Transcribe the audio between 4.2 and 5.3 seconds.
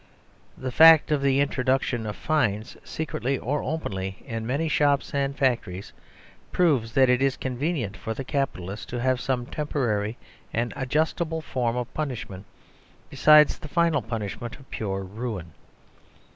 in many shops